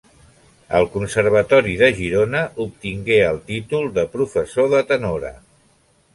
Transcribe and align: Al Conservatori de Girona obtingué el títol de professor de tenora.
Al 0.77 0.87
Conservatori 0.93 1.75
de 1.81 1.89
Girona 1.99 2.41
obtingué 2.65 3.21
el 3.27 3.39
títol 3.51 3.87
de 4.01 4.09
professor 4.19 4.75
de 4.75 4.83
tenora. 4.95 5.35